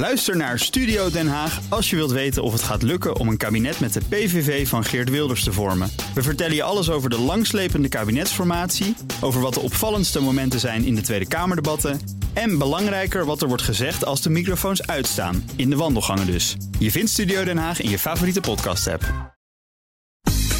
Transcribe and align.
Luister 0.00 0.36
naar 0.36 0.58
Studio 0.58 1.10
Den 1.10 1.28
Haag 1.28 1.60
als 1.68 1.90
je 1.90 1.96
wilt 1.96 2.10
weten 2.10 2.42
of 2.42 2.52
het 2.52 2.62
gaat 2.62 2.82
lukken 2.82 3.16
om 3.16 3.28
een 3.28 3.36
kabinet 3.36 3.80
met 3.80 3.92
de 3.92 4.00
PVV 4.08 4.68
van 4.68 4.84
Geert 4.84 5.10
Wilders 5.10 5.44
te 5.44 5.52
vormen. 5.52 5.90
We 6.14 6.22
vertellen 6.22 6.54
je 6.54 6.62
alles 6.62 6.90
over 6.90 7.10
de 7.10 7.18
langslepende 7.18 7.88
kabinetsformatie, 7.88 8.96
over 9.20 9.40
wat 9.40 9.54
de 9.54 9.60
opvallendste 9.60 10.20
momenten 10.20 10.60
zijn 10.60 10.84
in 10.84 10.94
de 10.94 11.00
Tweede 11.00 11.28
Kamerdebatten 11.28 12.00
en 12.32 12.58
belangrijker 12.58 13.24
wat 13.24 13.42
er 13.42 13.48
wordt 13.48 13.62
gezegd 13.62 14.04
als 14.04 14.22
de 14.22 14.30
microfoons 14.30 14.86
uitstaan, 14.86 15.50
in 15.56 15.70
de 15.70 15.76
wandelgangen 15.76 16.26
dus. 16.26 16.56
Je 16.78 16.90
vindt 16.90 17.10
Studio 17.10 17.44
Den 17.44 17.58
Haag 17.58 17.80
in 17.80 17.90
je 17.90 17.98
favoriete 17.98 18.40
podcast-app. 18.40 19.04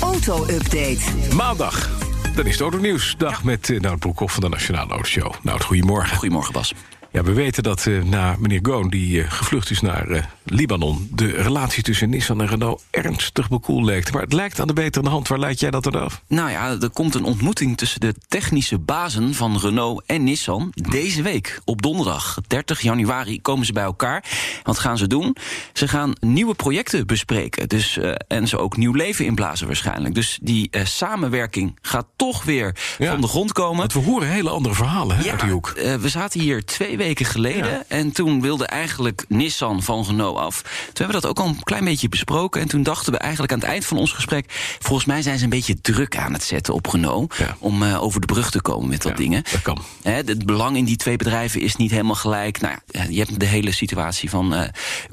Auto-update. 0.00 1.00
Maandag. 1.34 1.88
Dan 2.34 2.46
is 2.46 2.52
het 2.52 2.60
Autonieuws. 2.60 3.14
Dag 3.18 3.44
met 3.44 3.68
uh, 3.68 3.80
Nout 3.80 3.98
Broekhoff 3.98 4.34
van 4.34 4.42
de 4.42 4.48
Nationale 4.48 4.90
Autoshow. 4.90 5.34
Nou, 5.42 5.60
goedemorgen. 5.60 6.16
Goedemorgen, 6.16 6.52
Bas. 6.52 6.74
Ja, 7.12 7.22
we 7.22 7.32
weten 7.32 7.62
dat 7.62 7.86
uh, 7.86 8.02
na 8.02 8.36
meneer 8.38 8.58
Goon, 8.62 8.88
die 8.88 9.18
uh, 9.18 9.30
gevlucht 9.30 9.70
is 9.70 9.80
naar 9.80 10.08
uh, 10.08 10.22
Libanon... 10.44 11.08
de 11.12 11.26
relatie 11.26 11.82
tussen 11.82 12.10
Nissan 12.10 12.40
en 12.40 12.46
Renault 12.46 12.82
ernstig 12.90 13.48
bekoeld 13.48 13.84
leek. 13.84 14.12
Maar 14.12 14.22
het 14.22 14.32
lijkt 14.32 14.60
aan 14.60 14.66
de 14.66 14.72
betere 14.72 15.08
hand. 15.08 15.28
Waar 15.28 15.38
leidt 15.38 15.60
jij 15.60 15.70
dat 15.70 15.84
dan 15.84 16.02
af? 16.02 16.22
Nou 16.26 16.50
ja, 16.50 16.76
er 16.80 16.90
komt 16.90 17.14
een 17.14 17.24
ontmoeting 17.24 17.76
tussen 17.76 18.00
de 18.00 18.14
technische 18.28 18.78
bazen 18.78 19.34
van 19.34 19.58
Renault 19.58 20.02
en 20.06 20.24
Nissan... 20.24 20.72
deze 20.74 21.22
week, 21.22 21.60
op 21.64 21.82
donderdag, 21.82 22.38
30 22.46 22.80
januari, 22.80 23.40
komen 23.40 23.66
ze 23.66 23.72
bij 23.72 23.82
elkaar. 23.82 24.24
Wat 24.62 24.78
gaan 24.78 24.98
ze 24.98 25.06
doen? 25.06 25.36
Ze 25.72 25.88
gaan 25.88 26.12
nieuwe 26.20 26.54
projecten 26.54 27.06
bespreken. 27.06 27.68
Dus, 27.68 27.98
en 28.28 28.48
ze 28.48 28.58
ook 28.58 28.76
nieuw 28.76 28.92
leven 28.92 29.24
inblazen 29.24 29.66
waarschijnlijk. 29.66 30.14
Dus 30.14 30.38
die 30.42 30.70
samenwerking 30.82 31.78
gaat 31.82 32.06
toch 32.16 32.44
weer 32.44 32.76
ja, 32.98 33.10
van 33.10 33.20
de 33.20 33.26
grond 33.26 33.52
komen. 33.52 33.78
Want 33.78 33.92
we 33.92 33.98
horen 34.00 34.28
hele 34.28 34.50
andere 34.50 34.74
verhalen 34.74 35.16
hè, 35.16 35.24
ja, 35.24 35.30
uit 35.30 35.40
die 35.40 35.50
hoek. 35.50 35.72
we 36.00 36.08
zaten 36.08 36.40
hier 36.40 36.64
twee 36.64 36.96
weken 37.00 37.26
geleden. 37.26 37.70
Ja. 37.70 37.84
En 37.88 38.12
toen 38.12 38.40
wilde 38.40 38.66
eigenlijk 38.66 39.24
Nissan 39.28 39.82
van 39.82 40.04
Renault 40.04 40.38
af. 40.38 40.62
Toen 40.62 40.70
hebben 40.92 41.14
we 41.14 41.20
dat 41.20 41.30
ook 41.30 41.38
al 41.38 41.46
een 41.46 41.62
klein 41.62 41.84
beetje 41.84 42.08
besproken. 42.08 42.60
En 42.60 42.68
toen 42.68 42.82
dachten 42.82 43.12
we 43.12 43.18
eigenlijk 43.18 43.52
aan 43.52 43.58
het 43.58 43.68
eind 43.68 43.84
van 43.84 43.98
ons 43.98 44.12
gesprek... 44.12 44.76
volgens 44.78 45.06
mij 45.06 45.22
zijn 45.22 45.38
ze 45.38 45.44
een 45.44 45.50
beetje 45.50 45.80
druk 45.80 46.16
aan 46.16 46.32
het 46.32 46.42
zetten 46.42 46.74
op 46.74 46.86
Renault... 46.86 47.36
Ja. 47.36 47.56
om 47.58 47.82
uh, 47.82 48.02
over 48.02 48.20
de 48.20 48.26
brug 48.26 48.50
te 48.50 48.62
komen 48.62 48.88
met 48.88 49.02
dat 49.02 49.12
ja, 49.12 49.18
dingen. 49.18 49.42
Dat 49.52 49.62
kan. 49.62 49.82
Het 50.02 50.46
belang 50.46 50.76
in 50.76 50.84
die 50.84 50.96
twee 50.96 51.16
bedrijven 51.16 51.60
is 51.60 51.76
niet 51.76 51.90
helemaal 51.90 52.14
gelijk. 52.14 52.60
Nou 52.60 52.76
ja, 52.86 53.02
je 53.08 53.18
hebt 53.18 53.40
de 53.40 53.46
hele 53.46 53.72
situatie 53.72 54.30
van 54.30 54.54
uh, 54.54 54.62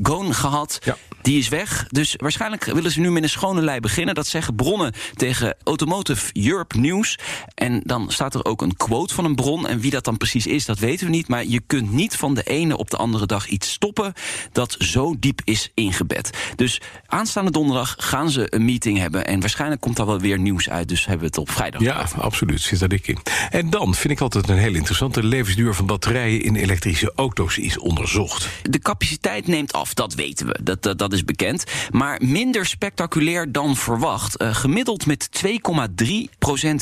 Goon 0.01 0.33
gehad. 0.33 0.79
Die 1.21 1.37
is 1.37 1.47
weg. 1.47 1.85
Dus 1.89 2.15
waarschijnlijk 2.17 2.63
willen 2.65 2.91
ze 2.91 2.99
nu 2.99 3.11
met 3.11 3.23
een 3.23 3.29
schone 3.29 3.61
lei 3.61 3.79
beginnen. 3.79 4.15
Dat 4.15 4.27
zeggen 4.27 4.55
bronnen 4.55 4.93
tegen 5.15 5.55
Automotive 5.63 6.29
Europe 6.33 6.79
News. 6.79 7.19
En 7.55 7.81
dan 7.83 8.11
staat 8.11 8.33
er 8.33 8.45
ook 8.45 8.61
een 8.61 8.75
quote 8.75 9.13
van 9.13 9.25
een 9.25 9.35
bron. 9.35 9.67
En 9.67 9.79
wie 9.79 9.91
dat 9.91 10.03
dan 10.03 10.17
precies 10.17 10.47
is, 10.47 10.65
dat 10.65 10.79
weten 10.79 11.05
we 11.05 11.11
niet. 11.11 11.27
Maar 11.27 11.45
je 11.45 11.61
kunt 11.67 11.76
niet 11.81 12.15
van 12.15 12.33
de 12.33 12.43
ene 12.43 12.77
op 12.77 12.89
de 12.89 12.97
andere 12.97 13.25
dag 13.25 13.47
iets 13.47 13.71
stoppen 13.71 14.13
dat 14.51 14.75
zo 14.79 15.15
diep 15.19 15.41
is 15.43 15.71
ingebed. 15.73 16.29
Dus 16.55 16.81
aanstaande 17.05 17.51
donderdag 17.51 17.95
gaan 17.97 18.29
ze 18.29 18.47
een 18.49 18.65
meeting 18.65 18.97
hebben. 18.97 19.27
En 19.27 19.39
waarschijnlijk 19.39 19.81
komt 19.81 19.95
daar 19.95 20.05
wel 20.05 20.19
weer 20.19 20.39
nieuws 20.39 20.69
uit. 20.69 20.87
Dus 20.87 21.01
hebben 21.05 21.19
we 21.19 21.25
het 21.25 21.37
op 21.37 21.51
vrijdag. 21.51 21.81
Ja, 21.81 22.01
over. 22.01 22.21
absoluut. 22.21 22.61
Zit 22.61 22.79
daar 22.79 22.89
dik 22.89 23.07
in. 23.07 23.17
En 23.49 23.69
dan 23.69 23.95
vind 23.95 24.13
ik 24.13 24.21
altijd 24.21 24.49
een 24.49 24.57
heel 24.57 24.75
interessante 24.75 25.23
levensduur 25.23 25.73
van 25.73 25.85
batterijen 25.85 26.41
in 26.41 26.55
elektrische 26.55 27.11
auto's 27.15 27.57
is 27.57 27.77
onderzocht. 27.77 28.49
De 28.69 28.79
capaciteit 28.79 29.47
neemt 29.47 29.73
af, 29.73 29.93
dat 29.93 30.13
weten 30.13 30.47
we. 30.47 30.59
Dat, 30.63 30.83
dat, 30.83 30.97
dat 30.97 31.13
is 31.13 31.23
bekend. 31.25 31.63
Maar 31.91 32.21
minder 32.23 32.65
spectaculair 32.65 33.51
dan 33.51 33.75
verwacht. 33.75 34.41
Uh, 34.41 34.55
gemiddeld 34.55 35.05
met 35.05 35.29
2,3% 35.45 35.49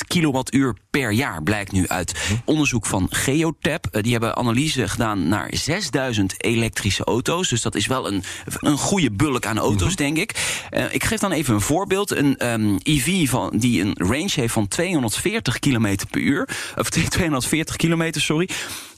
kilowattuur 0.08 0.76
per 0.90 1.12
jaar 1.12 1.44
blijkt 1.44 1.72
nu 1.72 1.88
uit 1.88 2.40
onderzoek 2.46 2.86
van 2.86 3.08
Geotab. 3.10 3.88
Uh, 3.92 4.02
die 4.02 4.12
hebben 4.12 4.36
analyse 4.36 4.85
gedaan 4.90 5.28
naar 5.28 5.48
6000 5.52 6.44
elektrische 6.44 7.04
auto's. 7.04 7.50
Dus 7.50 7.62
dat 7.62 7.76
is 7.76 7.88
wel 7.88 8.08
een, 8.08 8.24
een 8.60 8.78
goede 8.78 9.12
bulk 9.12 9.46
aan 9.46 9.58
auto's, 9.58 9.96
mm-hmm. 9.96 10.16
denk 10.16 10.18
ik. 10.18 10.64
Uh, 10.72 10.94
ik 10.94 11.04
geef 11.04 11.20
dan 11.20 11.32
even 11.32 11.54
een 11.54 11.62
voorbeeld. 11.62 12.12
Een 12.12 12.52
um, 12.52 12.78
EV 12.84 13.30
van, 13.30 13.52
die 13.58 13.82
een 13.82 13.96
range 13.98 14.32
heeft 14.34 14.54
van 14.54 14.68
240 14.68 15.60
km 15.60 15.98
per 16.10 16.22
uur. 16.22 16.50
Of 16.76 16.90
240 16.90 17.76
kilometer, 17.76 18.22
sorry. 18.22 18.50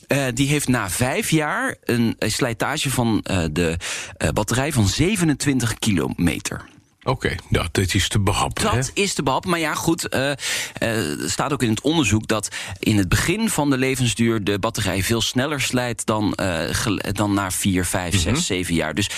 Uh, 0.07 0.25
die 0.33 0.47
heeft 0.47 0.67
na 0.67 0.89
vijf 0.89 1.29
jaar 1.29 1.75
een, 1.83 2.15
slijtage 2.19 2.89
van 2.89 3.25
uh, 3.31 3.43
de 3.51 3.77
batterij 4.33 4.71
van 4.71 4.87
27 4.87 5.79
kilometer. 5.79 6.65
Oké, 7.07 7.25
okay, 7.25 7.39
nou, 7.49 7.67
dit 7.71 7.93
is 7.93 8.07
te 8.07 8.19
behappen. 8.19 8.63
Dat 8.63 8.73
hè? 8.73 8.81
is 8.93 9.13
te 9.13 9.23
behappen. 9.23 9.49
Maar 9.49 9.59
ja, 9.59 9.73
goed, 9.73 10.13
uh, 10.13 10.19
uh, 10.19 10.33
er 11.23 11.29
staat 11.31 11.53
ook 11.53 11.63
in 11.63 11.69
het 11.69 11.81
onderzoek 11.81 12.27
dat 12.27 12.47
in 12.79 12.97
het 12.97 13.09
begin 13.09 13.49
van 13.49 13.69
de 13.69 13.77
levensduur 13.77 14.43
de 14.43 14.59
batterij 14.59 15.03
veel 15.03 15.21
sneller 15.21 15.61
slijt 15.61 16.05
dan, 16.05 16.37
uh, 16.41 16.87
dan 17.11 17.33
na 17.33 17.51
4, 17.51 17.85
5, 17.85 18.13
6, 18.13 18.23
mm-hmm. 18.23 18.41
7 18.41 18.75
jaar. 18.75 18.93
Dus 18.93 19.09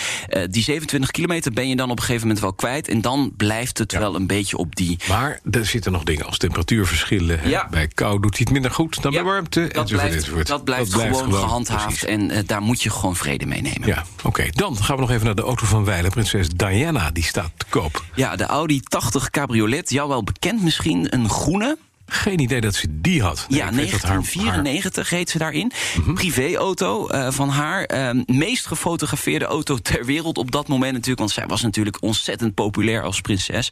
die 0.50 0.64
27 0.64 1.12
kilometer 1.12 1.52
ben 1.52 1.70
je 1.70 1.76
dan 1.76 1.90
op 1.90 1.98
een 1.98 2.04
gegeven 2.04 2.28
moment 2.28 2.40
wel 2.40 2.54
kwijt. 2.54 2.88
En 2.88 3.02
dan 3.02 3.32
blijft 3.38 3.78
het 3.78 3.92
ja. 3.92 4.00
wel 4.00 4.16
een 4.16 4.28
beetje 4.28 4.58
op 4.58 4.76
die. 4.76 5.00
Maar 5.08 5.40
er 5.52 5.66
zitten 5.66 5.92
nog 5.92 6.04
dingen 6.04 6.26
als 6.26 6.38
temperatuurverschillen. 6.38 7.50
Ja. 7.50 7.68
Bij 7.70 7.88
kou 7.88 8.20
doet 8.22 8.38
hij 8.38 8.40
het 8.40 8.52
minder 8.52 8.72
goed 8.72 9.02
dan 9.02 9.12
ja, 9.12 9.22
bij 9.22 9.32
warmte. 9.32 9.70
Dat 9.74 9.88
blijft, 9.88 10.36
dat, 10.36 10.48
dat 10.48 10.64
blijft, 10.64 10.92
dat 10.92 11.02
gewoon, 11.02 11.16
gewoon 11.16 11.34
gehandhaafd. 11.34 11.86
Precies. 11.86 12.06
En 12.06 12.46
daar 12.46 12.62
moet 12.62 12.82
je 12.82 12.90
gewoon 12.90 13.16
vrede 13.16 13.46
mee 13.46 13.62
nemen. 13.62 13.88
Ja, 13.88 14.06
oké. 14.18 14.28
Okay. 14.28 14.50
Dan 14.50 14.78
gaan 14.78 14.96
we 14.96 15.02
nog 15.02 15.12
even 15.12 15.26
naar 15.26 15.36
de 15.36 15.42
auto 15.42 15.66
van 15.66 15.86
Weilen. 15.86 16.12
Prinses 16.12 16.50
Diana, 16.50 17.12
die 17.12 17.24
staat 17.24 17.52
te 17.58 17.66
Ja, 18.16 18.36
de 18.36 18.46
Audi 18.46 18.82
80 18.82 19.30
Cabriolet, 19.30 19.90
jou 19.90 20.10
wel 20.10 20.24
bekend 20.24 20.64
misschien, 20.64 21.14
een 21.14 21.30
groene. 21.30 21.78
Geen 22.10 22.40
idee 22.40 22.62
dat 22.62 22.76
ze 22.76 22.88
die 23.02 23.22
had. 23.22 23.46
Nee, 23.50 23.60
ja, 23.60 23.72
1994 23.72 25.10
reed 25.10 25.30
ze 25.30 25.38
daarin. 25.38 25.72
Mm-hmm. 25.98 26.14
Privéauto 26.14 27.10
uh, 27.12 27.32
van 27.32 27.50
haar. 27.50 27.92
Uh, 27.94 28.24
meest 28.26 28.66
gefotografeerde 28.66 29.46
auto 29.46 29.78
ter 29.82 30.06
wereld 30.06 30.38
op 30.38 30.52
dat 30.52 30.68
moment 30.68 30.92
natuurlijk. 30.92 31.20
Want 31.20 31.32
zij 31.32 31.46
was 31.48 31.62
natuurlijk 31.62 31.98
ontzettend 32.02 32.54
populair 32.54 33.04
als 33.04 33.22
prinses. 33.22 33.72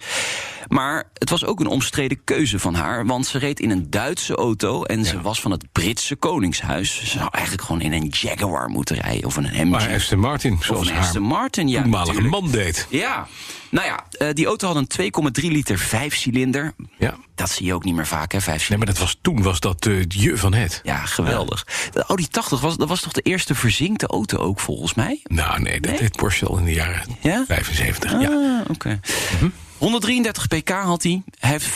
Maar 0.68 1.10
het 1.14 1.30
was 1.30 1.46
ook 1.46 1.60
een 1.60 1.68
omstreden 1.68 2.24
keuze 2.24 2.60
van 2.60 2.74
haar. 2.74 3.06
Want 3.06 3.28
ze 3.28 3.38
reed 3.38 3.60
in 3.60 3.70
een 3.70 3.90
Duitse 3.90 4.36
auto. 4.36 4.84
En 4.84 5.00
ja. 5.00 5.06
ze 5.06 5.22
was 5.22 5.42
van 5.42 5.52
het 5.52 5.72
Britse 5.72 6.16
koningshuis. 6.16 7.00
Ze 7.00 7.06
zou 7.06 7.30
eigenlijk 7.32 7.66
gewoon 7.66 7.82
in 7.82 7.94
een 7.94 8.08
Jaguar 8.08 8.70
moeten 8.70 8.96
rijden. 8.96 9.26
Of 9.26 9.36
een 9.36 9.50
MG. 9.54 9.70
Maar 9.70 9.94
Aston 9.94 10.20
Martin, 10.20 10.58
zoals 10.62 10.92
haar 10.92 11.00
Aston 11.00 11.22
Martin, 11.22 11.68
ja, 11.68 11.82
toenmalige 11.82 12.22
man 12.22 12.52
deed. 12.52 12.88
Ja. 12.90 13.28
Nou 13.70 13.88
ja, 13.88 14.06
uh, 14.20 14.34
die 14.34 14.46
auto 14.46 14.68
had 14.68 14.76
een 14.98 15.12
2,3 15.42 15.52
liter 15.52 15.78
vijfcilinder. 15.78 16.74
Ja. 16.98 17.16
Dat 17.36 17.50
zie 17.50 17.66
je 17.66 17.74
ook 17.74 17.84
niet 17.84 17.96
meer 17.96 18.08
vaak, 18.08 18.32
hè, 18.32 18.42
vijf 18.42 18.70
Nee, 18.70 18.78
maar 18.78 18.88
dat 18.88 18.98
was, 18.98 19.18
toen 19.22 19.42
was 19.42 19.60
dat 19.60 19.86
uh, 19.86 20.04
je 20.08 20.38
van 20.38 20.54
het. 20.54 20.82
Ja, 20.84 21.06
geweldig. 21.06 21.66
De 21.92 22.04
Audi 22.04 22.28
80, 22.28 22.60
was, 22.60 22.78
dat 22.78 22.88
was 22.88 23.02
toch 23.02 23.12
de 23.12 23.22
eerste 23.22 23.56
verzinkte 23.56 24.08
auto 24.08 24.38
ook, 24.38 24.60
volgens 24.60 24.94
mij? 24.94 25.22
Nou, 25.24 25.62
nee, 25.62 25.80
dat 25.80 25.92
nee? 25.92 26.00
deed 26.00 26.16
Porsche 26.16 26.46
al 26.46 26.58
in 26.58 26.66
de 26.66 26.74
jaren 26.74 27.18
ja? 27.22 27.44
75, 27.48 28.14
ah, 28.14 28.22
ja. 28.22 28.60
oké. 28.62 28.72
Okay. 28.72 29.00
Mm-hmm. 29.34 29.54
133 29.78 30.48
pk 30.48 30.70
had 30.70 31.04
hij. 31.04 31.22
Hij 31.40 31.50
heeft 31.50 31.70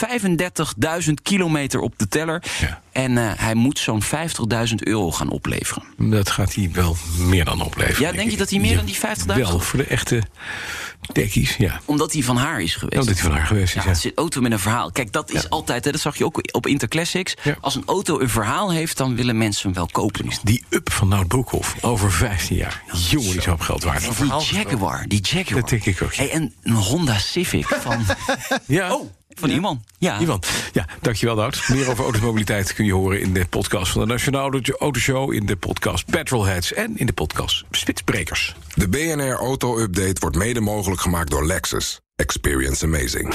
35.000 1.04 1.12
kilometer 1.22 1.80
op 1.80 1.98
de 1.98 2.08
teller. 2.08 2.42
Ja. 2.60 2.80
En 2.92 3.12
uh, 3.12 3.32
hij 3.36 3.54
moet 3.54 3.78
zo'n 3.78 4.02
50.000 4.02 4.08
euro 4.74 5.10
gaan 5.10 5.30
opleveren. 5.30 5.82
Dat 5.96 6.30
gaat 6.30 6.54
hij 6.54 6.70
wel 6.72 6.96
meer 7.18 7.44
dan 7.44 7.62
opleveren. 7.62 8.00
Ja, 8.00 8.06
denk, 8.06 8.16
denk 8.16 8.30
je 8.30 8.36
dat 8.36 8.50
hij 8.50 8.58
meer 8.58 8.70
ja, 8.70 8.76
dan 8.76 8.86
die 8.86 8.96
50.000? 8.96 9.50
Wel, 9.50 9.58
voor 9.58 9.78
de 9.78 9.86
echte 9.86 10.22
dekkies, 11.12 11.56
ja. 11.56 11.80
Omdat 11.84 12.12
hij 12.12 12.22
van 12.22 12.36
haar 12.36 12.60
is 12.60 12.74
geweest. 12.74 13.00
Omdat 13.00 13.14
hij 13.14 13.24
van 13.24 13.32
haar 13.36 13.46
geweest 13.46 13.76
is, 13.76 13.82
ja. 13.82 13.88
Het 13.88 13.96
is 13.96 14.04
een 14.04 14.12
auto 14.14 14.40
met 14.40 14.52
een 14.52 14.58
verhaal. 14.58 14.92
Kijk, 14.92 15.12
dat 15.12 15.30
is 15.30 15.42
ja. 15.42 15.48
altijd, 15.48 15.84
hè, 15.84 15.90
dat 15.90 16.00
zag 16.00 16.18
je 16.18 16.24
ook 16.24 16.40
op 16.50 16.66
Interclassics. 16.66 17.34
Ja. 17.42 17.56
Als 17.60 17.74
een 17.74 17.82
auto 17.86 18.20
een 18.20 18.28
verhaal 18.28 18.72
heeft, 18.72 18.96
dan 18.96 19.16
willen 19.16 19.38
mensen 19.38 19.64
hem 19.64 19.74
wel 19.74 19.88
kopen. 19.92 20.24
Nog. 20.24 20.38
Die 20.38 20.64
up 20.68 20.92
van 20.92 21.08
Nout 21.08 21.28
Broekhoff, 21.28 21.76
over 21.80 22.12
15 22.12 22.56
jaar. 22.56 22.82
Jongen, 22.92 23.30
die 23.30 23.38
is 23.38 23.48
op 23.48 23.60
geld 23.60 23.82
waard. 23.82 24.16
Die 24.16 24.26
Jaguar, 24.26 25.04
die 25.08 25.20
Jaguar. 25.22 25.60
Dat 25.60 25.70
denk 25.70 25.84
ik 25.84 26.02
ook. 26.02 26.14
Hey, 26.14 26.30
en 26.30 26.54
een 26.62 26.72
Honda 26.72 27.18
Civic 27.18 27.66
van... 27.66 28.04
ja. 28.66 28.94
Oh. 28.94 29.10
Van 29.34 29.48
ja. 29.48 29.54
iemand. 29.54 29.84
Ja. 29.98 30.20
Iemand. 30.20 30.46
Ja, 30.72 30.86
dankjewel 31.00 31.34
Nout. 31.34 31.68
Meer 31.68 31.90
over 31.90 32.04
automobiliteit 32.04 32.74
kun 32.74 32.84
je 32.84 32.92
horen 32.92 33.20
in 33.20 33.32
de 33.32 33.46
podcast 33.46 33.92
van 33.92 34.00
de 34.00 34.06
Nationale 34.06 34.62
Autoshow, 34.78 35.32
in 35.32 35.46
de 35.46 35.56
podcast 35.56 36.06
Petrolheads 36.06 36.72
en 36.72 36.96
in 36.96 37.06
de 37.06 37.12
podcast 37.12 37.64
Spitsbrekers. 37.70 38.54
De 38.74 38.88
BNR 38.88 39.34
Auto 39.34 39.78
Update 39.78 40.20
wordt 40.20 40.36
mede 40.36 40.60
mogelijk 40.60 41.00
gemaakt 41.00 41.30
door 41.30 41.46
Lexus. 41.46 42.00
Experience 42.16 42.84
amazing. 42.84 43.34